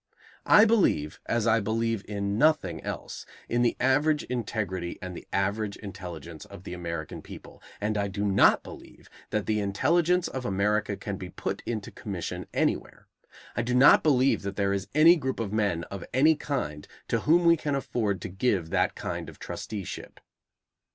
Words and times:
I 0.47 0.65
believe, 0.65 1.19
as 1.27 1.45
I 1.45 1.59
believe 1.59 2.03
in 2.07 2.35
nothing 2.39 2.81
else, 2.83 3.23
in 3.47 3.61
the 3.61 3.77
average 3.79 4.23
integrity 4.23 4.97
and 4.99 5.15
the 5.15 5.27
average 5.31 5.77
intelligence 5.77 6.43
of 6.45 6.63
the 6.63 6.73
American 6.73 7.21
people, 7.21 7.61
and 7.79 7.95
I 7.95 8.07
do 8.07 8.25
not 8.25 8.63
believe 8.63 9.11
that 9.29 9.45
the 9.45 9.59
intelligence 9.59 10.27
of 10.27 10.43
America 10.43 10.97
can 10.97 11.17
be 11.17 11.29
put 11.29 11.61
into 11.67 11.91
commission 11.91 12.47
anywhere. 12.51 13.05
I 13.55 13.61
do 13.61 13.75
not 13.75 14.01
believe 14.01 14.41
that 14.41 14.55
there 14.55 14.73
is 14.73 14.87
any 14.95 15.17
group 15.17 15.39
of 15.39 15.53
men 15.53 15.83
of 15.91 16.03
any 16.15 16.33
kind 16.33 16.87
to 17.09 17.19
whom 17.19 17.45
we 17.45 17.55
can 17.55 17.75
afford 17.75 18.21
to 18.21 18.27
give 18.29 18.71
that 18.71 18.95
kind 18.95 19.29
of 19.29 19.37
trusteeship. 19.37 20.19